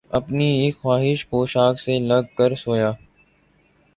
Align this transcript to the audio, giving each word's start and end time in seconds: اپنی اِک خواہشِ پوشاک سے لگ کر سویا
اپنی 0.17 0.47
اِک 0.61 0.75
خواہشِ 0.81 1.19
پوشاک 1.29 1.75
سے 1.79 1.93
لگ 2.09 2.23
کر 2.37 2.51
سویا 2.55 2.91